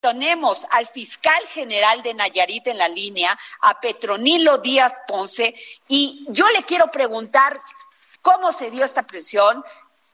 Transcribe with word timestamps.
Tenemos 0.00 0.66
al 0.70 0.86
fiscal 0.86 1.46
general 1.48 2.02
de 2.02 2.14
Nayarit 2.14 2.66
en 2.68 2.78
la 2.78 2.88
línea, 2.88 3.38
a 3.60 3.78
Petronilo 3.80 4.58
Díaz 4.58 4.94
Ponce, 5.06 5.54
y 5.88 6.24
yo 6.30 6.48
le 6.56 6.62
quiero 6.62 6.90
preguntar 6.90 7.60
cómo 8.22 8.50
se 8.50 8.70
dio 8.70 8.84
esta 8.84 9.02
presión, 9.02 9.62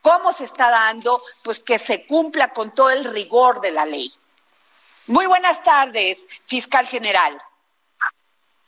cómo 0.02 0.32
se 0.32 0.44
está 0.44 0.70
dando, 0.70 1.22
pues 1.44 1.60
que 1.60 1.78
se 1.78 2.04
cumpla 2.04 2.52
con 2.52 2.74
todo 2.74 2.91
el 2.91 3.04
rigor 3.04 3.60
de 3.60 3.70
la 3.70 3.86
ley. 3.86 4.08
Muy 5.06 5.27
buenas 5.27 5.62
tardes, 5.62 6.27
fiscal 6.46 6.86
general. 6.86 7.41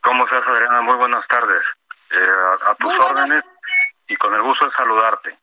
¿Cómo 0.01 0.25
estás, 0.25 0.47
Adriana? 0.47 0.83
Muy 0.83 0.95
buenas 0.95 1.27
tardes. 1.27 1.63
Eh, 2.11 2.33
a, 2.65 2.75
tus 2.77 2.97
órdenes 2.97 3.45
y 4.07 4.17
con 4.17 4.33
el 4.35 4.43
gusto 4.43 4.67
de 4.67 4.73
saludarte. 4.73 5.37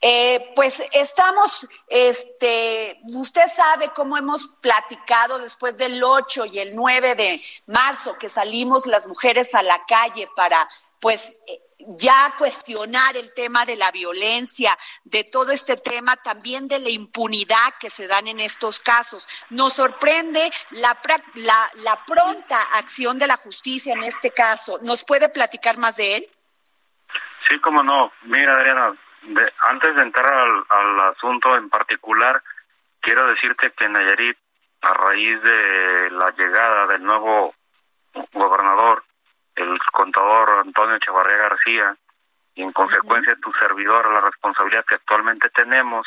Eh, 0.00 0.52
pues 0.54 0.82
estamos, 0.92 1.66
este, 1.88 3.00
usted 3.14 3.46
sabe 3.54 3.90
cómo 3.94 4.18
hemos 4.18 4.56
platicado 4.60 5.38
después 5.38 5.76
del 5.78 6.02
8 6.04 6.44
y 6.46 6.58
el 6.58 6.74
9 6.74 7.14
de 7.14 7.36
marzo 7.68 8.14
que 8.16 8.28
salimos 8.28 8.86
las 8.86 9.06
mujeres 9.06 9.54
a 9.54 9.62
la 9.62 9.84
calle 9.86 10.28
para, 10.36 10.68
pues, 11.00 11.42
eh, 11.48 11.60
ya 11.78 12.34
cuestionar 12.36 13.16
el 13.16 13.32
tema 13.34 13.64
de 13.64 13.76
la 13.76 13.90
violencia, 13.90 14.76
de 15.04 15.24
todo 15.24 15.52
este 15.52 15.76
tema, 15.76 16.16
también 16.16 16.68
de 16.68 16.78
la 16.78 16.90
impunidad 16.90 17.74
que 17.78 17.90
se 17.90 18.06
dan 18.06 18.28
en 18.28 18.40
estos 18.40 18.80
casos. 18.80 19.26
Nos 19.50 19.74
sorprende 19.74 20.50
la, 20.70 20.98
la, 21.34 21.70
la 21.84 22.04
pronta 22.04 22.60
acción 22.74 23.18
de 23.18 23.26
la 23.28 23.36
justicia 23.36 23.94
en 23.94 24.02
este 24.02 24.30
caso. 24.30 24.78
¿Nos 24.82 25.04
puede 25.04 25.28
platicar 25.28 25.78
más 25.78 25.96
de 25.96 26.16
él? 26.16 26.28
Sí, 27.48 27.60
cómo 27.60 27.82
no. 27.82 28.10
Mira, 28.24 28.52
Adriana, 28.54 28.98
antes 29.60 29.94
de 29.94 30.02
entrar 30.02 30.32
al, 30.68 31.00
asunto 31.00 31.56
en 31.56 31.68
particular, 31.68 32.42
quiero 33.00 33.26
decirte 33.26 33.70
que 33.76 33.88
Nayarit, 33.88 34.36
a 34.82 34.92
raíz 34.92 35.42
de 35.42 36.10
la 36.10 36.30
llegada 36.30 36.86
del 36.86 37.02
nuevo 37.02 37.54
gobernador, 38.32 39.04
el 39.54 39.78
contador 39.92 40.60
Antonio 40.60 40.96
Echevarría 40.96 41.36
García, 41.36 41.96
y 42.54 42.62
en 42.62 42.72
consecuencia 42.72 43.36
tu 43.36 43.52
servidor, 43.54 44.10
la 44.12 44.20
responsabilidad 44.20 44.84
que 44.86 44.94
actualmente 44.96 45.50
tenemos, 45.50 46.06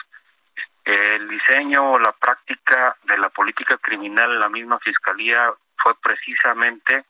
el 0.86 1.28
diseño 1.28 1.92
o 1.92 2.00
la 2.00 2.12
práctica 2.14 2.96
de 3.04 3.18
la 3.18 3.30
política 3.30 3.78
criminal 3.78 4.34
en 4.34 4.40
la 4.40 4.50
misma 4.50 4.80
fiscalía 4.80 5.54
fue 5.78 5.94
precisamente 6.02 7.06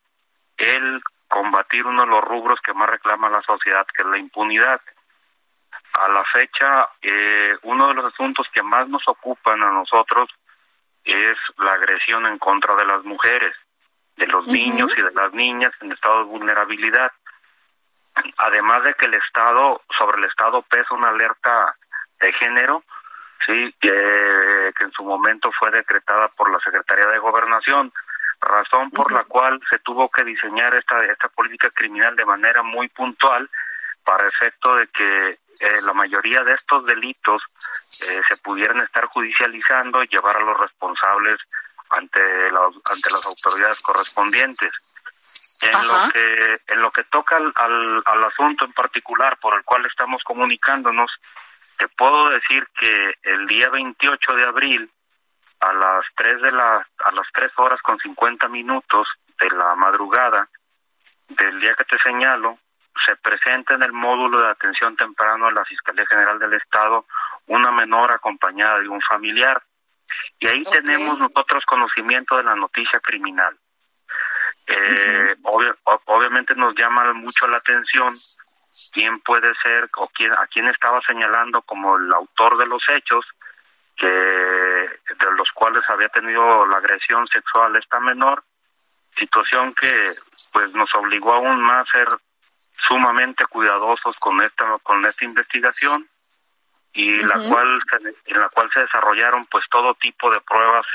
el 0.57 1.01
combatir 1.29 1.85
uno 1.85 2.01
de 2.01 2.07
los 2.07 2.23
rubros 2.23 2.59
que 2.61 2.73
más 2.73 2.89
reclama 2.89 3.29
la 3.29 3.41
sociedad, 3.44 3.88
que 3.95 4.01
es 4.01 4.07
la 4.07 4.17
impunidad. 4.17 4.81
A 6.00 6.08
la 6.08 6.23
fecha, 6.25 6.88
eh, 7.02 7.58
uno 7.64 7.88
de 7.88 7.94
los 7.95 8.14
asuntos 8.14 8.47
que 8.53 8.64
más 8.64 8.88
nos 8.88 9.05
ocupan 9.08 9.61
a 9.61 9.72
nosotros 9.72 10.30
es 11.03 11.38
la 11.58 11.73
agresión 11.73 12.25
en 12.25 12.38
contra 12.38 12.75
de 12.75 12.86
las 12.86 13.03
mujeres, 13.03 13.56
de 14.16 14.28
los 14.28 14.47
niños 14.47 14.91
y 14.97 15.02
de 15.02 15.11
las 15.11 15.33
niñas 15.33 15.73
en 15.81 15.91
estado 15.91 16.19
de 16.19 16.25
vulnerabilidad. 16.25 17.12
Además 18.38 18.84
de 18.84 18.94
que 18.96 19.06
el 19.06 19.13
Estado, 19.13 19.81
sobre 19.97 20.19
el 20.19 20.25
Estado 20.25 20.62
pesa 20.63 20.94
una 20.94 21.09
alerta 21.09 21.75
de 22.19 22.34
género, 22.34 22.84
sí, 23.46 23.73
que 23.79 24.73
en 24.79 24.91
su 24.91 25.03
momento 25.03 25.52
fue 25.57 25.72
decretada 25.72 26.28
por 26.29 26.52
la 26.52 26.59
Secretaría 26.59 27.07
de 27.07 27.19
Gobernación, 27.19 27.94
razón 28.41 28.90
por 28.91 29.12
la 29.12 29.23
cual 29.23 29.59
se 29.69 29.79
tuvo 29.79 30.09
que 30.09 30.23
diseñar 30.23 30.73
esta, 30.75 30.97
esta 31.06 31.29
política 31.29 31.69
criminal 31.72 32.16
de 32.16 32.25
manera 32.25 32.63
muy 32.63 32.88
puntual 32.90 33.50
para 34.03 34.27
efecto 34.27 34.75
de 34.75 34.87
que 34.87 35.39
eh, 35.59 35.81
la 35.85 35.93
mayoría 35.93 36.41
de 36.43 36.53
estos 36.53 36.85
delitos 36.85 37.41
eh, 38.07 38.21
se 38.27 38.41
pudieran 38.41 38.79
estar 38.81 39.05
judicializando 39.05 40.03
y 40.03 40.07
llevar 40.07 40.37
a 40.37 40.43
los 40.43 40.57
responsables 40.57 41.37
ante, 41.89 42.21
ante 42.21 43.11
las 43.11 43.25
autoridades 43.27 43.79
correspondientes. 43.81 44.71
En 45.61 45.87
lo 45.87 46.09
que 46.13 46.57
en 46.69 46.81
lo 46.81 46.89
que 46.89 47.03
toca 47.05 47.35
al, 47.35 47.51
al, 47.55 48.01
al, 48.05 48.23
asunto 48.23 48.63
en 48.63 48.71
particular 48.71 49.37
por 49.41 49.57
el 49.57 49.65
cual 49.65 49.85
estamos 49.85 50.23
comunicándonos, 50.23 51.11
te 51.77 51.89
puedo 51.89 52.29
decir 52.29 52.66
que 52.79 53.16
el 53.23 53.45
día 53.45 53.67
28 53.69 54.35
de 54.35 54.43
abril 54.45 54.91
a 55.59 55.73
las 55.73 56.05
3 56.16 56.41
de 56.41 56.51
la 56.53 56.87
a 56.99 57.11
las 57.11 57.27
3 57.33 57.51
horas 57.57 57.81
con 57.81 57.97
50 57.99 58.47
minutos 58.47 59.07
de 59.37 59.49
la 59.49 59.75
madrugada 59.75 60.47
del 61.27 61.59
día 61.59 61.75
que 61.77 61.83
te 61.83 61.97
señalo, 61.99 62.57
se 63.05 63.16
presenta 63.17 63.75
en 63.75 63.83
el 63.83 63.94
módulo 63.94 64.41
de 64.41 64.50
atención 64.50 64.95
temprano 64.95 65.47
de 65.47 65.53
la 65.53 65.66
Fiscalía 65.66 66.05
General 66.05 66.38
del 66.39 66.53
Estado 66.53 67.05
una 67.47 67.72
menor 67.72 68.11
acompañada 68.11 68.79
de 68.79 68.88
un 68.88 69.01
familiar. 69.01 69.61
Y 70.39 70.47
ahí 70.47 70.61
tenemos 70.63 71.19
nosotros 71.19 71.66
conocimiento 71.66 72.38
de 72.38 72.44
la 72.44 72.55
noticia 72.55 72.99
criminal. 72.99 73.57
Eh, 74.67 75.35
obviamente 76.05 76.53
nos 76.55 76.75
llama 76.75 77.11
mucho 77.13 77.47
la 77.47 77.57
atención 77.57 78.07
quién 78.94 79.17
puede 79.19 79.49
ser 79.63 79.89
o 79.97 80.07
quién, 80.09 80.31
a 80.33 80.45
quién 80.47 80.67
estaba 80.67 81.01
señalando 81.01 81.61
como 81.63 81.97
el 81.97 82.11
autor 82.13 82.57
de 82.57 82.67
los 82.67 82.81
hechos, 82.95 83.28
que 83.95 84.07
de 84.07 85.31
los 85.35 85.49
cuales 85.53 85.83
había 85.89 86.09
tenido 86.09 86.66
la 86.67 86.78
agresión 86.78 87.28
sexual 87.28 87.75
esta 87.75 87.99
menor, 87.99 88.44
situación 89.17 89.73
que 89.73 89.89
pues 90.53 90.75
nos 90.75 90.94
obligó 90.95 91.33
aún 91.33 91.59
más 91.61 91.88
a 91.88 91.91
ser 91.91 92.07
sumamente 92.88 93.45
cuidadosos 93.50 94.17
con 94.19 94.41
esta 94.41 94.66
con 94.84 95.06
esta 95.06 95.25
investigación 95.25 96.03
y 96.94 97.22
la 97.22 97.35
cual 97.47 97.79
en 98.25 98.40
la 98.40 98.50
cual 98.50 98.69
se 98.73 98.81
desarrollaron 98.81 99.45
pues 99.45 99.66
todo 99.69 99.94
tipo 99.95 100.29
de 100.31 100.41
pruebas 100.41 100.85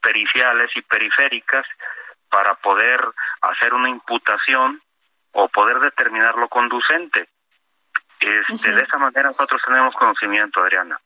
periciales 0.00 0.70
y 0.74 0.82
periféricas 0.82 1.66
para 2.28 2.54
poder 2.54 3.00
hacer 3.42 3.74
una 3.74 3.88
imputación 3.88 4.80
o 5.32 5.48
poder 5.48 5.80
determinar 5.80 6.36
lo 6.36 6.48
conducente. 6.48 7.28
Este, 8.20 8.72
De 8.72 8.82
esa 8.82 8.98
manera 8.98 9.28
nosotros 9.28 9.60
tenemos 9.66 9.94
conocimiento, 9.94 10.60
Adriana. 10.60 10.98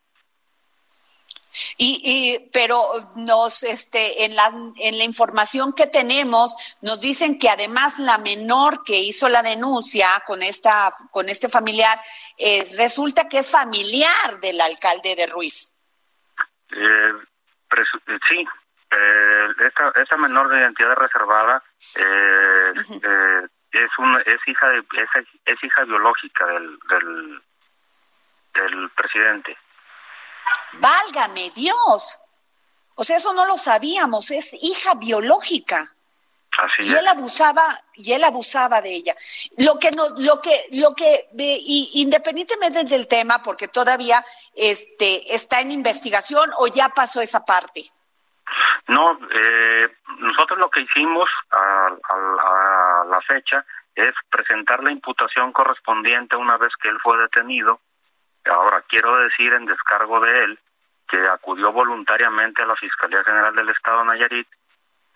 Y, 1.77 2.01
y, 2.05 2.51
pero 2.53 3.13
nos, 3.15 3.63
este, 3.63 4.25
en 4.25 4.35
la, 4.35 4.53
en 4.77 4.99
la 4.99 5.05
información 5.05 5.73
que 5.73 5.87
tenemos, 5.87 6.57
nos 6.81 7.01
dicen 7.01 7.39
que 7.39 7.49
además 7.49 7.99
la 7.99 8.19
menor 8.19 8.83
que 8.85 8.99
hizo 8.99 9.29
la 9.29 9.43
denuncia 9.43 10.09
con 10.27 10.43
esta, 10.43 10.91
con 11.11 11.29
este 11.29 11.49
familiar, 11.49 12.01
es 12.37 12.77
resulta 12.77 13.29
que 13.29 13.39
es 13.39 13.51
familiar 13.51 14.41
del 14.41 14.61
alcalde 14.61 15.15
de 15.15 15.27
Ruiz. 15.27 15.75
Eh, 16.71 17.13
sí, 18.29 18.47
eh, 18.91 19.47
esta, 19.67 19.93
esta 20.01 20.17
menor 20.17 20.49
de 20.49 20.59
identidad 20.59 20.95
reservada 20.95 21.63
eh, 21.97 22.73
eh, 23.03 23.47
es 23.71 23.91
una, 23.99 24.21
es 24.23 24.41
hija 24.47 24.69
de, 24.71 24.79
es, 24.79 25.27
es 25.45 25.65
hija 25.65 25.85
biológica 25.85 26.47
del, 26.47 26.79
del, 26.89 27.43
del 28.55 28.91
presidente. 28.91 29.57
Válgame 30.75 31.51
Dios. 31.55 32.21
O 32.97 33.05
sea, 33.05 33.17
eso 33.17 33.33
no 33.33 33.45
lo 33.47 33.57
sabíamos, 33.57 34.31
es 34.31 34.55
hija 34.63 34.95
biológica. 34.95 35.95
Así 36.57 36.89
y 36.89 36.95
él 36.95 37.09
abusaba 37.09 37.65
y 37.95 38.13
él 38.13 38.23
abusaba 38.23 38.81
de 38.81 38.95
ella. 38.95 39.17
Lo 39.59 39.79
que 39.81 39.91
nos, 39.91 40.19
lo 40.21 40.41
que, 40.41 40.67
lo 40.73 40.95
que, 40.95 41.29
y, 41.37 41.91
independientemente 41.95 42.85
del 42.85 43.09
tema, 43.09 43.43
porque 43.43 43.67
todavía 43.67 44.25
este 44.55 45.35
está 45.35 45.61
en 45.61 45.73
investigación 45.73 46.51
o 46.59 46.69
ya 46.69 46.91
pasó 46.91 47.21
esa 47.21 47.45
parte. 47.45 47.91
No, 48.87 49.19
eh, 49.33 49.89
nosotros 50.19 50.59
lo 50.61 50.71
que 50.71 50.83
hicimos 50.83 51.29
a, 51.51 51.87
a, 51.89 53.05
la 53.11 53.21
fecha 53.27 53.65
es 53.97 54.13
presentar 54.31 54.85
la 54.85 54.93
imputación 54.93 55.53
correspondiente 55.53 56.37
una 56.37 56.57
vez 56.57 56.71
que 56.81 56.89
él 56.89 56.99
fue 57.03 57.19
detenido 57.19 57.81
Ahora, 58.51 58.83
quiero 58.89 59.17
decir 59.19 59.53
en 59.53 59.67
descargo 59.67 60.21
de 60.21 60.45
él 60.45 60.59
que 61.09 61.19
acudió 61.29 61.73
voluntariamente 61.73 62.63
a 62.63 62.67
la 62.67 62.77
Fiscalía 62.77 63.23
General 63.25 63.55
del 63.55 63.69
Estado 63.71 64.01
de 64.01 64.05
Nayarit 64.07 64.49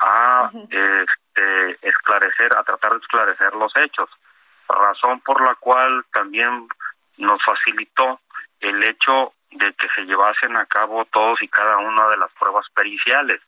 a 0.00 0.50
este, 0.52 1.88
esclarecer, 1.88 2.56
a 2.56 2.62
tratar 2.62 2.92
de 2.92 2.98
esclarecer 2.98 3.54
los 3.54 3.72
hechos, 3.76 4.08
razón 4.68 5.20
por 5.20 5.42
la 5.42 5.54
cual 5.56 6.04
también 6.12 6.68
nos 7.16 7.42
facilitó 7.44 8.20
el 8.60 8.82
hecho 8.84 9.32
de 9.50 9.66
que 9.66 9.88
se 9.88 10.04
llevasen 10.04 10.56
a 10.56 10.66
cabo 10.66 11.04
todos 11.06 11.42
y 11.42 11.48
cada 11.48 11.78
una 11.78 12.06
de 12.08 12.16
las 12.18 12.30
pruebas 12.32 12.66
periciales. 12.74 13.40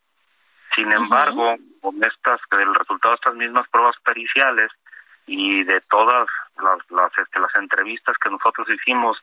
Sin 0.74 0.90
embargo, 0.92 1.56
con 1.80 2.02
estas, 2.02 2.40
el 2.52 2.74
resultado 2.74 3.12
de 3.12 3.16
estas 3.16 3.34
mismas 3.34 3.68
pruebas 3.68 3.96
periciales 4.04 4.70
y 5.26 5.62
de 5.64 5.78
todas 5.90 6.24
las, 6.62 6.90
las, 6.90 7.18
este, 7.18 7.38
las 7.38 7.54
entrevistas 7.56 8.16
que 8.18 8.30
nosotros 8.30 8.68
hicimos 8.70 9.18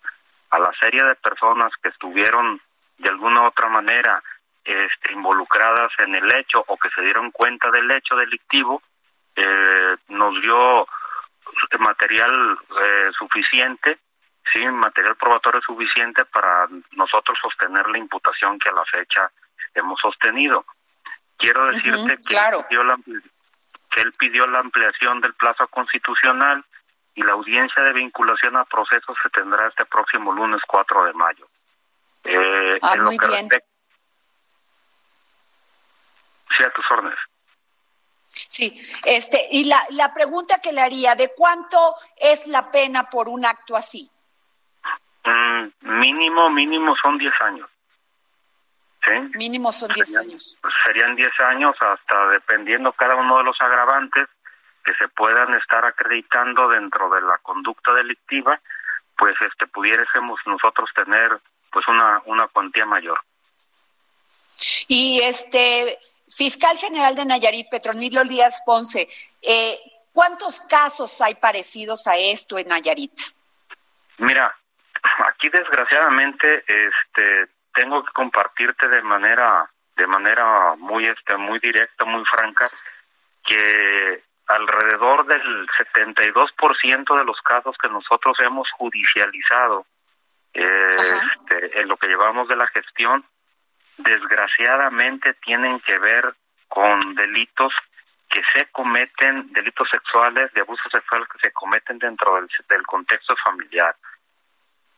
a 0.49 0.59
la 0.59 0.71
serie 0.79 1.03
de 1.03 1.15
personas 1.15 1.71
que 1.81 1.89
estuvieron 1.89 2.61
de 2.97 3.09
alguna 3.09 3.43
u 3.43 3.45
otra 3.45 3.69
manera 3.69 4.23
este, 4.63 5.13
involucradas 5.13 5.91
en 5.99 6.15
el 6.15 6.29
hecho 6.37 6.63
o 6.67 6.77
que 6.77 6.89
se 6.89 7.01
dieron 7.01 7.31
cuenta 7.31 7.69
del 7.71 7.89
hecho 7.91 8.15
delictivo, 8.15 8.81
eh, 9.35 9.95
nos 10.09 10.41
dio 10.41 10.87
material 11.79 12.57
eh, 12.81 13.09
suficiente, 13.17 13.99
sí, 14.51 14.65
material 14.67 15.15
probatorio 15.15 15.61
suficiente 15.61 16.25
para 16.25 16.67
nosotros 16.91 17.37
sostener 17.41 17.87
la 17.87 17.97
imputación 17.97 18.59
que 18.59 18.69
a 18.69 18.73
la 18.73 18.85
fecha 18.85 19.31
hemos 19.73 19.99
sostenido. 19.99 20.65
Quiero 21.37 21.67
decirte 21.67 22.17
que, 22.27 22.35
él 22.35 22.65
pidió 22.67 22.83
la, 22.83 22.97
que 23.91 24.01
él 24.01 24.13
pidió 24.17 24.47
la 24.47 24.59
ampliación 24.59 25.21
del 25.21 25.33
plazo 25.35 25.67
constitucional 25.67 26.65
y 27.17 27.23
la 27.23 27.33
audiencia 27.33 27.81
de 27.81 27.93
vinculación 27.93 28.55
a 28.57 28.65
procesos 28.65 29.17
se 29.23 29.29
tendrá 29.31 29.67
este 29.67 29.85
próximo 29.85 30.31
lunes 30.31 30.61
4 30.67 31.05
de 31.05 31.13
mayo. 31.13 31.45
Eh, 32.23 32.77
ah, 32.83 32.95
muy 32.97 33.17
bien. 33.17 33.49
Sí, 36.55 36.63
a 36.63 36.69
tus 36.69 36.85
órdenes. 36.91 37.17
Sí, 38.27 38.79
este, 39.03 39.47
y 39.51 39.63
la, 39.63 39.81
la 39.89 40.13
pregunta 40.13 40.61
que 40.61 40.71
le 40.71 40.81
haría, 40.81 41.15
¿de 41.15 41.33
cuánto 41.35 41.95
es 42.17 42.45
la 42.45 42.69
pena 42.69 43.09
por 43.09 43.29
un 43.29 43.43
acto 43.45 43.75
así? 43.75 44.07
Mm, 45.25 45.99
mínimo, 45.99 46.51
mínimo 46.51 46.95
son 47.01 47.17
10 47.17 47.33
años. 47.41 47.69
¿Sí? 49.03 49.13
Mínimo 49.33 49.71
son 49.71 49.91
10 49.91 50.17
años. 50.17 50.59
Serían 50.85 51.15
10 51.15 51.29
años 51.47 51.75
hasta 51.79 52.27
dependiendo 52.27 52.93
cada 52.93 53.15
uno 53.15 53.39
de 53.39 53.43
los 53.43 53.59
agravantes 53.59 54.27
que 54.87 54.93
se 54.95 55.09
puedan 55.09 55.53
estar 55.55 55.83
acreditando 55.83 56.69
dentro 56.69 57.09
de 57.09 57.21
la 57.21 57.37
conducta 57.39 57.93
delictiva, 57.93 58.57
pues 59.17 59.35
este 59.41 59.67
pudiésemos 59.67 60.39
nosotros 60.45 60.89
tener 60.95 61.37
pues 61.73 61.85
una 61.89 62.21
una 62.25 62.47
cuantía 62.47 62.85
mayor. 62.85 63.19
Y 64.87 65.19
este 65.21 65.99
Fiscal 66.29 66.77
General 66.77 67.13
de 67.15 67.25
Nayarit, 67.25 67.69
Petronilo 67.69 68.23
Díaz 68.23 68.61
Ponce, 68.65 69.09
eh, 69.41 69.77
¿cuántos 70.13 70.61
casos 70.61 71.19
hay 71.21 71.35
parecidos 71.35 72.07
a 72.07 72.15
esto 72.15 72.57
en 72.57 72.69
Nayarit? 72.69 73.19
Mira, 74.19 74.55
aquí 75.27 75.49
desgraciadamente 75.49 76.63
este 76.65 77.49
tengo 77.73 78.05
que 78.05 78.13
compartirte 78.13 78.87
de 78.87 79.01
manera 79.01 79.69
de 79.97 80.07
manera 80.07 80.75
muy 80.77 81.05
este 81.05 81.35
muy 81.35 81.59
directa, 81.59 82.05
muy 82.05 82.23
franca 82.25 82.65
que 83.45 84.26
alrededor 84.47 85.25
del 85.25 85.67
72% 85.95 87.17
de 87.17 87.25
los 87.25 87.39
casos 87.41 87.75
que 87.77 87.89
nosotros 87.89 88.37
hemos 88.39 88.69
judicializado 88.71 89.85
este, 90.53 91.81
en 91.81 91.87
lo 91.87 91.97
que 91.97 92.07
llevamos 92.07 92.47
de 92.47 92.55
la 92.55 92.67
gestión 92.67 93.25
desgraciadamente 93.97 95.33
tienen 95.35 95.79
que 95.81 95.97
ver 95.97 96.33
con 96.67 97.15
delitos 97.15 97.73
que 98.29 98.41
se 98.53 98.65
cometen, 98.67 99.51
delitos 99.53 99.87
sexuales, 99.89 100.51
de 100.53 100.61
abuso 100.61 100.89
sexual 100.91 101.27
que 101.31 101.39
se 101.39 101.51
cometen 101.51 101.97
dentro 101.97 102.35
del, 102.35 102.47
del 102.69 102.85
contexto 102.85 103.35
familiar. 103.43 103.95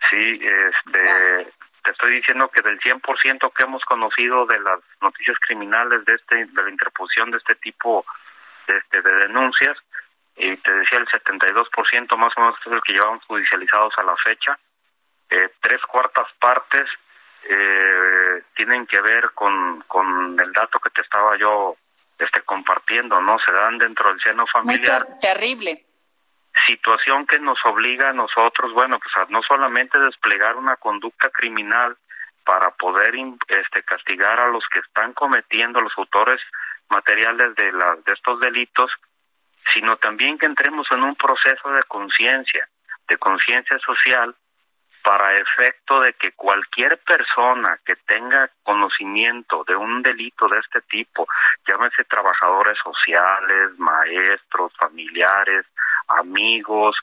Sí, 0.09 0.39
este, 0.41 1.53
te 1.83 1.91
estoy 1.91 2.17
diciendo 2.17 2.49
que 2.49 2.61
del 2.61 2.79
100% 2.79 3.53
que 3.53 3.63
hemos 3.63 3.83
conocido 3.85 4.45
de 4.45 4.59
las 4.59 4.79
noticias 5.01 5.37
criminales 5.39 6.03
de 6.05 6.15
este 6.15 6.45
de 6.45 6.63
la 6.63 6.69
interposición 6.69 7.31
de 7.31 7.37
este 7.37 7.55
tipo 7.55 8.03
de, 8.03 8.09
este, 8.77 9.01
de 9.01 9.13
denuncias, 9.27 9.77
y 10.35 10.55
te 10.57 10.73
decía 10.73 10.99
el 10.99 11.07
72% 11.07 12.17
más 12.17 12.33
o 12.37 12.41
menos 12.41 12.55
es 12.65 12.71
el 12.71 12.81
que 12.81 12.93
llevamos 12.93 13.23
judicializados 13.25 13.93
a 13.97 14.03
la 14.03 14.15
fecha, 14.17 14.57
eh, 15.29 15.49
tres 15.61 15.81
cuartas 15.83 16.27
partes 16.39 16.85
eh, 17.47 18.43
tienen 18.55 18.87
que 18.87 19.01
ver 19.01 19.31
con, 19.33 19.81
con 19.87 20.39
el 20.39 20.51
dato 20.53 20.79
que 20.79 20.89
te 20.89 21.01
estaba 21.01 21.37
yo 21.37 21.75
este 22.17 22.41
compartiendo, 22.41 23.21
¿no? 23.21 23.37
Se 23.39 23.51
dan 23.51 23.77
dentro 23.77 24.09
del 24.09 24.19
seno 24.21 24.45
familiar. 24.47 25.07
Muy 25.07 25.17
terrible. 25.17 25.85
Situación 26.65 27.25
que 27.25 27.39
nos 27.39 27.57
obliga 27.65 28.09
a 28.09 28.13
nosotros, 28.13 28.73
bueno, 28.73 28.99
pues 28.99 29.15
a 29.15 29.31
no 29.31 29.41
solamente 29.43 29.97
desplegar 29.99 30.57
una 30.57 30.75
conducta 30.75 31.29
criminal 31.29 31.95
para 32.43 32.71
poder 32.71 33.13
este 33.47 33.83
castigar 33.83 34.39
a 34.39 34.49
los 34.49 34.63
que 34.71 34.79
están 34.79 35.13
cometiendo 35.13 35.79
los 35.81 35.93
autores 35.97 36.41
materiales 36.89 37.55
de 37.55 37.71
la, 37.71 37.95
de 38.05 38.13
estos 38.13 38.39
delitos, 38.39 38.91
sino 39.73 39.97
también 39.97 40.37
que 40.37 40.45
entremos 40.45 40.87
en 40.91 41.03
un 41.03 41.15
proceso 41.15 41.69
de 41.71 41.83
conciencia, 41.83 42.67
de 43.07 43.17
conciencia 43.17 43.77
social 43.79 44.35
para 45.03 45.33
efecto 45.33 46.01
de 46.01 46.13
que 46.13 46.33
cualquier 46.33 46.97
persona 46.99 47.79
que 47.85 47.95
tenga 47.95 48.49
conocimiento 48.63 49.63
de 49.65 49.75
un 49.75 50.01
delito 50.01 50.47
de 50.47 50.59
este 50.59 50.81
tipo, 50.81 51.27
llámese 51.67 52.03
trabajadores 52.03 52.77
sociales, 52.83 53.77
maestros, 53.77 54.73
familiares, 54.77 55.65
amigos, 56.09 56.97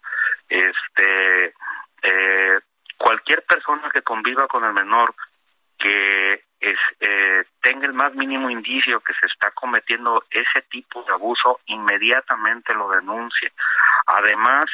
este, 0.48 1.54
eh, 2.02 2.60
cualquier 2.98 3.42
persona 3.44 3.90
que 3.90 4.02
conviva 4.02 4.46
con 4.46 4.64
el 4.64 4.72
menor 4.72 5.14
que 5.78 6.44
es, 6.60 6.78
eh, 7.00 7.44
tenga 7.60 7.86
el 7.86 7.92
más 7.92 8.14
mínimo 8.14 8.48
indicio 8.50 9.00
que 9.00 9.12
se 9.14 9.26
cometiendo 9.66 10.24
ese 10.30 10.62
tipo 10.70 11.02
de 11.02 11.12
abuso, 11.12 11.58
inmediatamente 11.66 12.72
lo 12.72 12.88
denuncie. 12.88 13.52
Además, 14.06 14.64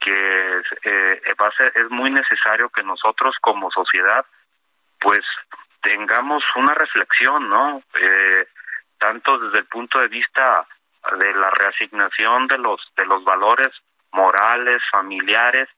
que 0.00 0.62
eh, 0.82 1.20
va 1.38 1.48
a 1.48 1.56
ser, 1.56 1.72
es 1.74 1.90
muy 1.90 2.10
necesario 2.10 2.70
que 2.70 2.82
nosotros 2.82 3.36
como 3.42 3.70
sociedad 3.70 4.24
pues 4.98 5.20
tengamos 5.82 6.42
una 6.56 6.72
reflexión, 6.72 7.50
¿no? 7.50 7.82
Eh, 7.94 8.46
tanto 8.98 9.38
desde 9.38 9.58
el 9.58 9.66
punto 9.66 9.98
de 9.98 10.08
vista 10.08 10.66
de 11.18 11.34
la 11.34 11.50
reasignación 11.50 12.46
de 12.46 12.58
los 12.58 12.80
de 12.96 13.04
los 13.04 13.22
valores 13.24 13.68
morales, 14.12 14.82
familiares, 14.90 15.68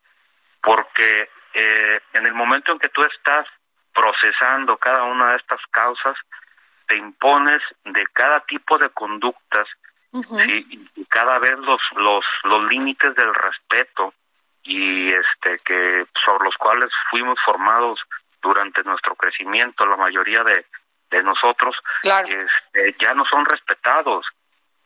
porque 0.63 1.29
eh, 1.55 2.01
en 2.13 2.27
el 2.27 2.35
momento 2.35 2.73
en 2.73 2.79
que 2.79 2.89
tú 2.91 3.03
estás 3.03 3.45
procesando 3.93 4.77
cada 4.77 5.03
una 5.03 5.31
de 5.31 5.37
estas 5.37 5.61
causas, 5.73 6.17
te 6.93 6.99
impones 6.99 7.63
de 7.87 8.05
cada 8.13 8.41
tipo 8.41 8.77
de 8.77 8.91
conductas 8.91 9.67
sí, 10.13 10.89
y 10.95 11.05
cada 11.07 11.39
vez 11.39 11.59
los 11.59 11.81
los 11.97 12.23
los 12.45 12.71
límites 12.71 13.15
del 13.15 13.35
respeto 13.35 14.13
y 14.63 15.09
este 15.09 15.59
que 15.65 16.05
sobre 16.23 16.45
los 16.45 16.57
cuales 16.57 16.91
fuimos 17.11 17.39
formados 17.47 17.99
durante 18.43 18.83
nuestro 18.83 19.15
crecimiento 19.15 19.87
la 19.87 19.97
mayoría 19.97 20.45
de, 20.45 20.67
de 21.11 21.23
nosotros 21.23 21.75
este, 22.03 22.95
ya 23.01 23.15
no 23.15 23.25
son 23.25 23.45
respetados. 23.47 24.27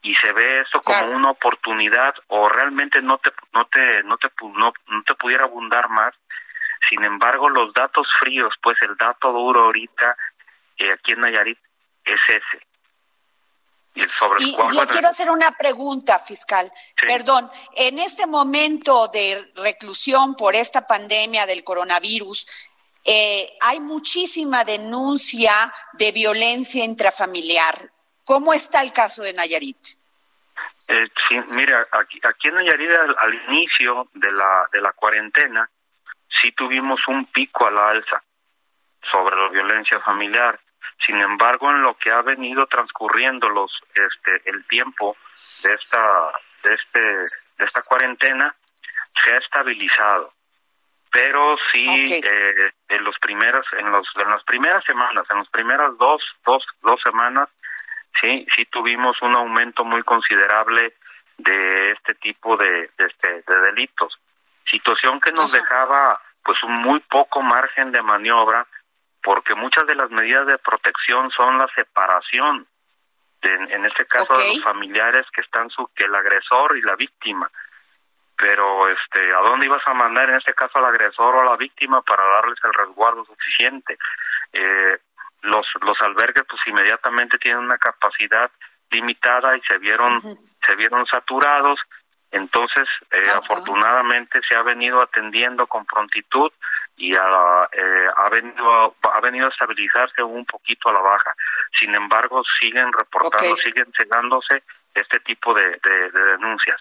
Y 0.03 0.15
se 0.15 0.33
ve 0.35 0.61
esto 0.61 0.81
como 0.83 1.09
una 1.09 1.31
oportunidad 1.31 2.15
o 2.29 2.49
realmente 2.49 3.03
no 3.03 3.19
te 3.19 3.33
no 3.53 3.65
te 3.65 4.05
no 4.05 4.17
te 4.17 4.31
no, 4.43 4.73
no 4.87 5.03
te 5.03 5.15
pudiera 5.15 5.45
abundar 5.45 5.89
más. 5.89 6.15
Sin 6.89 7.03
embargo 7.03 7.51
los 7.51 7.75
datos 7.75 8.07
fríos 8.21 8.55
pues 8.63 8.77
el 8.83 8.97
dato 8.97 9.33
duro 9.33 9.65
ahorita 9.65 10.17
eh, 10.79 10.93
aquí 10.93 11.13
en 11.13 11.23
Nayarit 11.23 11.59
es 12.07 12.21
ese 12.29 12.67
y, 13.97 14.57
le 14.75 14.87
quiero 14.89 15.09
hacer 15.09 15.31
una 15.31 15.53
pregunta, 15.53 16.19
fiscal. 16.19 16.71
Perdón, 17.01 17.51
en 17.75 17.99
este 17.99 18.27
momento 18.27 19.09
de 19.09 19.53
reclusión 19.57 20.37
por 20.37 20.55
esta 20.55 20.87
pandemia 20.87 21.47
del 21.47 21.65
coronavirus, 21.65 22.47
eh, 23.05 23.49
hay 23.61 23.81
muchísima 23.81 24.65
denuncia 24.65 25.73
de 25.95 26.13
violencia 26.13 26.85
intrafamiliar. 26.85 27.91
¿Cómo 28.25 28.53
está 28.53 28.83
el 28.83 28.93
caso 28.93 29.23
de 29.23 29.33
Nayarit? 29.33 29.79
Eh, 30.89 31.09
sí, 31.29 31.41
mira, 31.55 31.81
aquí, 31.93 32.21
aquí 32.23 32.49
en 32.49 32.57
Nayarit 32.57 32.91
al, 32.91 33.35
inicio 33.49 34.09
de 34.13 34.31
la, 34.33 34.65
de 34.73 34.81
la 34.81 34.93
cuarentena 34.93 35.71
sí 36.43 36.53
tuvimos 36.53 37.01
un 37.09 37.25
pico 37.27 37.67
a 37.67 37.71
la 37.71 37.89
alza 37.91 38.23
sobre 39.11 39.37
la 39.37 39.49
violencia 39.49 40.01
familiar. 40.01 40.61
Sin 41.05 41.17
embargo, 41.17 41.71
en 41.71 41.83
lo 41.83 41.97
que 41.97 42.11
ha 42.11 42.23
venido 42.23 42.67
transcurriendo 42.67 43.49
los 43.49 43.71
este 43.95 44.49
el 44.51 44.67
tiempo 44.67 45.17
de 45.63 45.75
esta 45.75 46.33
de 46.63 46.75
este 46.75 47.01
de 47.01 47.65
esta 47.65 47.81
cuarentena 47.89 48.55
se 49.09 49.35
ha 49.35 49.39
estabilizado. 49.39 50.33
Pero 51.11 51.57
sí 51.73 51.87
eh, 51.87 52.73
en 52.89 53.05
los 53.05 53.17
primeros 53.19 53.67
en 53.79 53.91
los 53.91 54.07
en 54.17 54.31
las 54.31 54.43
primeras 54.45 54.85
semanas, 54.85 55.27
en 55.31 55.39
las 55.39 55.49
primeras 55.51 55.97
dos 55.99 56.23
dos 56.45 56.65
dos 56.83 57.01
semanas 57.03 57.49
sí 58.21 58.47
sí 58.55 58.65
tuvimos 58.67 59.21
un 59.23 59.37
aumento 59.37 59.85
muy 59.85 60.03
considerable 60.03 60.95
de 61.39 61.93
este 61.93 62.15
tipo 62.15 62.57
de, 62.57 62.91
este 62.99 63.43
de 63.47 63.61
delitos. 63.67 64.19
Situación 64.71 65.21
que 65.21 65.33
nos 65.33 65.53
dejaba 65.53 66.21
pues 66.45 66.63
un 66.63 66.75
muy 66.77 67.01
poco 67.01 67.43
margen 67.43 67.93
de 67.93 68.03
maniobra 68.03 68.67
porque 69.27 69.57
muchas 69.57 69.85
de 69.89 69.97
las 69.97 70.09
medidas 70.09 70.47
de 70.47 70.57
protección 70.59 71.33
son 71.33 71.59
la 71.59 71.67
separación, 71.75 72.65
en 73.43 73.85
este 73.85 74.07
caso 74.07 74.33
de 74.33 74.55
los 74.55 74.63
familiares 74.63 75.27
que 75.35 75.41
están 75.41 75.69
su, 75.69 75.91
que 75.97 76.05
el 76.05 76.15
agresor 76.15 76.79
y 76.79 76.83
la 76.83 76.95
víctima. 76.95 77.51
Pero, 78.37 78.89
este, 78.89 79.35
¿a 79.35 79.39
dónde 79.39 79.67
ibas 79.67 79.85
a 79.85 79.95
mandar 79.95 80.31
en 80.31 80.37
este 80.37 80.55
caso 80.55 80.79
al 80.79 80.85
agresor 80.85 81.35
o 81.35 81.41
a 81.41 81.45
la 81.45 81.57
víctima 81.57 82.03
para 82.03 82.25
darles 82.25 82.59
el 82.63 82.73
resguardo 82.73 83.25
suficiente? 83.25 83.99
Eh, 84.53 84.97
los, 85.43 85.67
los 85.81 86.01
albergues, 86.03 86.45
pues 86.49 86.63
inmediatamente 86.67 87.37
tienen 87.39 87.65
una 87.65 87.79
capacidad 87.79 88.49
limitada 88.93 89.57
y 89.57 89.61
se 89.63 89.79
vieron, 89.79 90.21
se 90.21 90.77
vieron 90.77 91.05
saturados. 91.07 91.81
Entonces, 92.31 92.87
eh, 93.11 93.29
afortunadamente 93.35 94.41
se 94.49 94.57
ha 94.57 94.63
venido 94.63 95.03
atendiendo 95.03 95.67
con 95.67 95.85
prontitud 95.85 96.53
y 96.97 97.15
ha, 97.15 97.69
eh, 97.73 98.07
ha, 98.17 98.29
venido, 98.31 98.95
ha 99.03 99.21
venido 99.21 99.47
a 99.47 99.51
estabilizarse 99.51 100.23
un 100.23 100.45
poquito 100.45 100.89
a 100.89 100.95
la 100.95 101.01
baja. 101.01 101.35
Sin 101.79 101.95
embargo, 101.95 102.43
siguen 102.61 102.91
reportando, 102.93 103.57
siguen 103.57 103.93
cegándose 103.97 104.63
este 104.95 105.21
tipo 105.21 105.53
de, 105.53 105.63
de, 105.63 106.23
denuncias. 106.33 106.81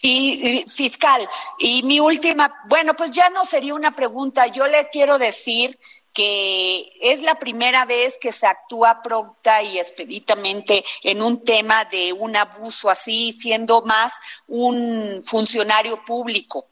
Y, 0.00 0.62
y, 0.64 0.70
fiscal, 0.70 1.28
y 1.58 1.82
mi 1.82 1.98
última, 1.98 2.62
bueno, 2.66 2.94
pues 2.94 3.10
ya 3.10 3.28
no 3.30 3.44
sería 3.44 3.74
una 3.74 3.90
pregunta, 3.90 4.46
yo 4.46 4.66
le 4.66 4.88
quiero 4.90 5.18
decir 5.18 5.76
que 6.16 6.90
es 7.02 7.22
la 7.22 7.34
primera 7.34 7.84
vez 7.84 8.16
que 8.18 8.32
se 8.32 8.46
actúa 8.46 9.02
pronta 9.02 9.62
y 9.62 9.78
expeditamente 9.78 10.82
en 11.02 11.20
un 11.20 11.44
tema 11.44 11.84
de 11.84 12.14
un 12.14 12.34
abuso 12.36 12.88
así, 12.88 13.32
siendo 13.32 13.82
más 13.82 14.18
un 14.46 15.22
funcionario 15.26 16.02
público. 16.04 16.68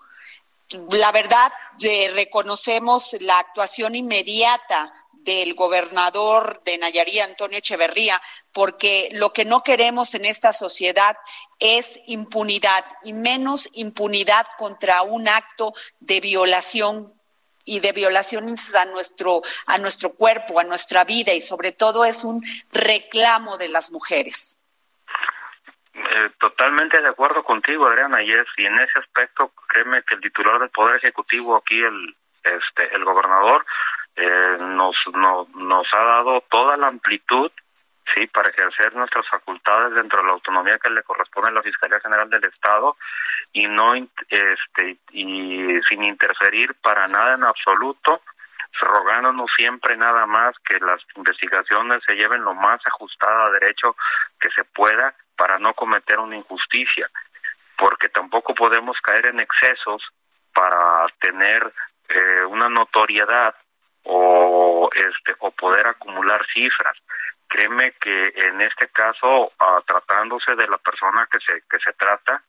La 0.90 1.12
verdad, 1.12 1.52
reconocemos 2.14 3.16
la 3.20 3.38
actuación 3.38 3.94
inmediata 3.94 4.92
del 5.24 5.54
gobernador 5.54 6.60
de 6.64 6.78
Nayarit, 6.78 7.20
Antonio 7.20 7.58
Echeverría, 7.58 8.20
porque 8.52 9.08
lo 9.12 9.32
que 9.32 9.44
no 9.44 9.62
queremos 9.62 10.14
en 10.14 10.26
esta 10.26 10.52
sociedad 10.52 11.16
es 11.58 12.00
impunidad 12.06 12.84
y 13.02 13.14
menos 13.14 13.70
impunidad 13.72 14.46
contra 14.58 15.02
un 15.02 15.28
acto 15.28 15.72
de 16.00 16.20
violación 16.20 17.14
y 17.64 17.80
de 17.80 17.92
violaciones 17.92 18.74
a 18.74 18.84
nuestro, 18.84 19.42
a 19.66 19.78
nuestro 19.78 20.14
cuerpo, 20.14 20.60
a 20.60 20.64
nuestra 20.64 21.04
vida 21.04 21.32
y 21.32 21.40
sobre 21.40 21.72
todo 21.72 22.04
es 22.04 22.24
un 22.24 22.44
reclamo 22.70 23.56
de 23.56 23.68
las 23.68 23.90
mujeres. 23.90 24.58
Eh, 26.16 26.30
totalmente 26.38 27.02
de 27.02 27.08
acuerdo 27.08 27.42
contigo, 27.42 27.88
Adriana, 27.88 28.22
y, 28.22 28.30
es, 28.30 28.46
y 28.56 28.64
en 28.64 28.74
ese 28.74 29.00
aspecto, 29.00 29.50
créeme 29.66 30.00
que 30.04 30.14
el 30.14 30.20
titular 30.20 30.60
del 30.60 30.70
Poder 30.70 30.94
Ejecutivo 30.96 31.56
aquí, 31.56 31.82
el, 31.82 32.14
este, 32.44 32.94
el 32.94 33.04
gobernador, 33.04 33.66
eh, 34.14 34.56
nos, 34.60 34.94
no, 35.12 35.48
nos 35.56 35.86
ha 35.92 36.04
dado 36.04 36.40
toda 36.48 36.76
la 36.76 36.86
amplitud 36.86 37.50
sí, 38.14 38.28
para 38.28 38.48
ejercer 38.50 38.94
nuestras 38.94 39.28
facultades 39.28 39.92
dentro 39.96 40.20
de 40.20 40.28
la 40.28 40.34
autonomía 40.34 40.78
que 40.78 40.90
le 40.90 41.02
corresponde 41.02 41.48
a 41.48 41.54
la 41.54 41.62
Fiscalía 41.62 41.98
General 41.98 42.30
del 42.30 42.44
Estado 42.44 42.96
y 43.52 43.66
no 43.66 43.94
este 43.94 44.98
y 45.10 45.80
sin 45.88 46.04
interferir 46.04 46.74
para 46.80 47.08
nada 47.08 47.34
en 47.34 47.42
absoluto 47.42 48.20
rogándonos 48.80 49.50
siempre 49.56 49.96
nada 49.96 50.26
más 50.26 50.54
que 50.64 50.78
las 50.78 51.00
investigaciones 51.16 52.02
se 52.04 52.14
lleven 52.14 52.42
lo 52.42 52.54
más 52.54 52.80
ajustada 52.86 53.46
a 53.46 53.50
derecho 53.50 53.96
que 54.38 54.50
se 54.50 54.64
pueda 54.64 55.14
para 55.36 55.58
no 55.58 55.74
cometer 55.74 56.18
una 56.18 56.36
injusticia 56.36 57.10
porque 57.76 58.08
tampoco 58.08 58.54
podemos 58.54 58.96
caer 59.02 59.26
en 59.26 59.40
excesos 59.40 60.02
para 60.52 61.06
tener 61.20 61.72
eh, 62.08 62.44
una 62.48 62.68
notoriedad 62.68 63.54
o 64.04 64.88
este 64.94 65.34
o 65.38 65.50
poder 65.50 65.86
acumular 65.86 66.44
cifras. 66.52 66.96
Créeme 67.48 67.92
que 68.00 68.32
en 68.36 68.60
este 68.60 68.88
caso, 68.88 69.52
ah, 69.58 69.80
tratándose 69.86 70.54
de 70.54 70.66
la 70.68 70.78
persona 70.78 71.28
que 71.30 71.38
se, 71.40 71.62
que 71.68 71.78
se 71.78 71.92
trata, 71.94 72.42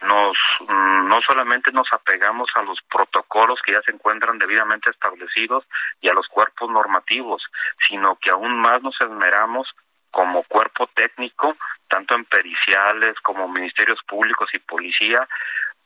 nos 0.00 0.36
mm, 0.60 1.08
no 1.08 1.20
solamente 1.26 1.72
nos 1.72 1.88
apegamos 1.92 2.48
a 2.54 2.62
los 2.62 2.78
protocolos 2.90 3.60
que 3.64 3.72
ya 3.72 3.82
se 3.82 3.92
encuentran 3.92 4.38
debidamente 4.38 4.90
establecidos 4.90 5.64
y 6.00 6.08
a 6.08 6.14
los 6.14 6.28
cuerpos 6.28 6.70
normativos, 6.70 7.42
sino 7.88 8.16
que 8.16 8.30
aún 8.30 8.60
más 8.60 8.82
nos 8.82 9.00
esmeramos 9.00 9.68
como 10.10 10.42
cuerpo 10.44 10.88
técnico, 10.94 11.56
tanto 11.88 12.14
en 12.14 12.24
periciales 12.24 13.14
como 13.22 13.48
ministerios 13.48 13.98
públicos 14.06 14.48
y 14.52 14.58
policía, 14.58 15.26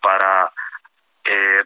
para 0.00 0.50
eh, 1.24 1.64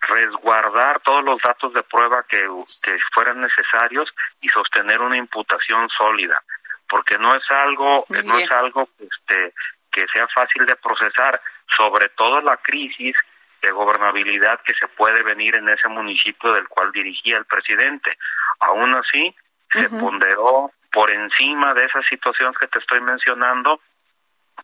resguardar 0.00 1.00
todos 1.00 1.24
los 1.24 1.40
datos 1.42 1.72
de 1.72 1.82
prueba 1.82 2.22
que, 2.28 2.42
que 2.42 2.98
fueran 3.14 3.40
necesarios 3.40 4.08
y 4.40 4.48
sostener 4.48 5.00
una 5.00 5.16
imputación 5.16 5.88
sólida. 5.90 6.42
Porque 6.88 7.18
no 7.18 7.34
es 7.34 7.42
algo 7.50 8.06
no 8.08 8.38
es 8.38 8.50
algo 8.52 8.88
este 8.98 9.52
que 9.90 10.06
sea 10.12 10.28
fácil 10.28 10.66
de 10.66 10.76
procesar 10.76 11.40
sobre 11.76 12.08
todo 12.10 12.40
la 12.42 12.56
crisis 12.58 13.16
de 13.62 13.70
gobernabilidad 13.72 14.60
que 14.62 14.74
se 14.74 14.86
puede 14.88 15.22
venir 15.22 15.56
en 15.56 15.68
ese 15.68 15.88
municipio 15.88 16.52
del 16.52 16.68
cual 16.68 16.92
dirigía 16.92 17.38
el 17.38 17.46
presidente. 17.46 18.16
Aún 18.60 18.94
así 18.94 19.34
se 19.72 19.88
ponderó 19.98 20.70
por 20.96 21.10
encima 21.10 21.74
de 21.74 21.84
esa 21.84 22.02
situación 22.08 22.54
que 22.58 22.68
te 22.68 22.78
estoy 22.78 23.02
mencionando 23.02 23.82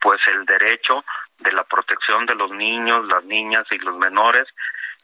pues 0.01 0.19
el 0.29 0.47
derecho 0.47 1.05
de 1.41 1.53
la 1.53 1.63
protección 1.63 2.25
de 2.25 2.35
los 2.35 2.51
niños, 2.53 3.07
las 3.07 3.23
niñas 3.25 3.67
y 3.71 3.77
los 3.77 3.99
menores 3.99 4.49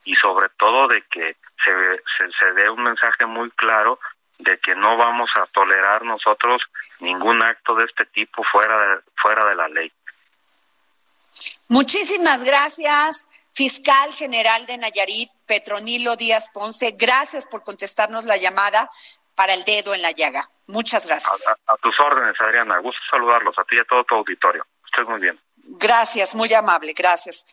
y 0.06 0.14
sobre 0.14 0.48
todo 0.58 0.88
de 0.88 1.02
que 1.02 1.36
se, 1.42 2.30
se, 2.30 2.52
dé 2.54 2.70
un 2.70 2.80
mensaje 2.80 3.26
muy 3.26 3.50
claro 3.50 4.00
de 4.38 4.58
que 4.58 4.74
no 4.74 4.96
vamos 4.96 5.30
a 5.36 5.44
tolerar 5.52 6.02
nosotros 6.02 6.62
ningún 7.00 7.42
acto 7.42 7.74
de 7.74 7.84
este 7.84 8.06
tipo 8.06 8.42
fuera 8.50 8.74
de, 8.80 9.00
fuera 9.16 9.46
de 9.50 9.54
la 9.54 9.68
ley. 9.68 9.92
Muchísimas 11.68 12.42
gracias, 12.42 13.28
fiscal 13.52 14.14
general 14.14 14.64
de 14.64 14.78
Nayarit, 14.78 15.30
Petronilo 15.44 16.16
Díaz 16.16 16.48
Ponce. 16.54 16.92
Gracias 16.92 17.44
por 17.44 17.64
contestarnos 17.64 18.24
la 18.24 18.38
llamada 18.38 18.90
para 19.38 19.54
el 19.54 19.64
dedo 19.64 19.94
en 19.94 20.02
la 20.02 20.10
llaga. 20.10 20.42
Muchas 20.66 21.06
gracias. 21.06 21.46
A, 21.46 21.72
a 21.72 21.76
tus 21.78 21.94
órdenes, 22.00 22.34
Adriana. 22.40 22.80
Gusto 22.80 23.00
saludarlos, 23.08 23.54
a 23.56 23.64
ti 23.64 23.76
y 23.76 23.78
a 23.78 23.84
todo 23.84 24.02
tu 24.02 24.16
auditorio. 24.16 24.64
Estoy 24.84 25.06
muy 25.06 25.20
bien. 25.20 25.38
Gracias, 25.78 26.34
muy 26.34 26.52
amable. 26.52 26.92
Gracias. 26.92 27.46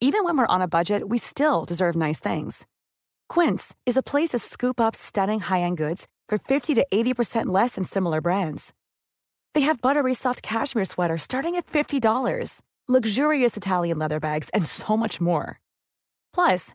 Even 0.00 0.24
when 0.24 0.36
we're 0.36 0.46
on 0.48 0.60
a 0.60 0.68
budget, 0.68 1.08
we 1.08 1.16
still 1.16 1.64
deserve 1.64 1.96
nice 1.96 2.20
things. 2.20 2.66
Quince 3.28 3.74
is 3.86 3.96
a 3.96 4.02
place 4.02 4.30
to 4.30 4.38
scoop 4.38 4.80
up 4.80 4.94
stunning 4.94 5.40
high-end 5.40 5.78
goods 5.78 6.06
for 6.28 6.38
50 6.38 6.74
to 6.74 6.84
80% 6.92 7.46
less 7.46 7.76
than 7.76 7.84
similar 7.84 8.20
brands. 8.20 8.72
They 9.54 9.62
have 9.62 9.80
buttery 9.80 10.12
soft 10.14 10.42
cashmere 10.42 10.84
sweaters 10.84 11.22
starting 11.22 11.54
at 11.54 11.66
$50, 11.66 12.60
luxurious 12.88 13.56
Italian 13.56 13.98
leather 13.98 14.18
bags, 14.20 14.50
and 14.52 14.66
so 14.66 14.96
much 14.96 15.20
more. 15.20 15.60
Plus, 16.34 16.74